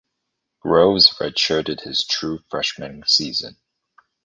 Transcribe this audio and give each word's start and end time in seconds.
Groves 0.61 1.11
redshirted 1.19 1.81
his 1.81 2.03
true 2.03 2.39
freshman 2.49 3.03
season. 3.05 3.57